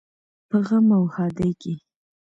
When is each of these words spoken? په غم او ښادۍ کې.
په 0.49 0.57
غم 0.67 0.87
او 0.97 1.03
ښادۍ 1.13 1.51
کې. 1.61 1.73